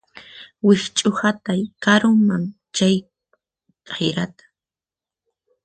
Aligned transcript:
Wikch'uhatay 0.65 1.61
karuman 1.83 2.43
chay 2.75 2.95
k'ayrata 3.87 4.43